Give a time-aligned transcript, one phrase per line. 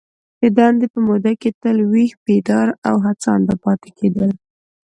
[0.41, 4.31] د دندي په موده کي تل ویښ، بیداره او هڅانده پاته کیدل.